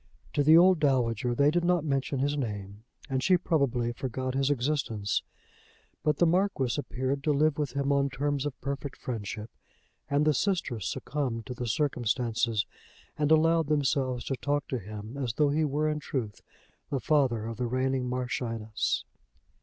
To 0.33 0.41
the 0.41 0.57
old 0.57 0.79
dowager 0.79 1.35
they 1.35 1.51
did 1.51 1.63
not 1.63 1.83
mention 1.85 2.21
his 2.21 2.35
name, 2.35 2.85
and 3.07 3.21
she 3.21 3.37
probably 3.37 3.91
forgot 3.93 4.33
his 4.33 4.49
existence; 4.49 5.21
but 6.01 6.17
the 6.17 6.25
Marquis 6.25 6.73
appeared 6.79 7.23
to 7.23 7.31
live 7.31 7.59
with 7.59 7.73
him 7.73 7.91
on 7.91 8.09
terms 8.09 8.47
of 8.47 8.59
perfect 8.61 8.97
friendship, 8.97 9.51
and 10.09 10.25
the 10.25 10.33
sisters 10.33 10.87
succumbed 10.89 11.45
to 11.45 11.53
the 11.53 11.67
circumstances 11.67 12.65
and 13.15 13.31
allowed 13.31 13.67
themselves 13.67 14.25
to 14.25 14.35
talk 14.37 14.67
to 14.69 14.79
him 14.79 15.17
as 15.17 15.33
though 15.35 15.49
he 15.49 15.63
were 15.63 15.87
in 15.87 15.99
truth 15.99 16.41
the 16.89 16.99
father 16.99 17.45
of 17.45 17.57
the 17.57 17.67
reigning 17.67 18.09
Marchioness. 18.09 19.05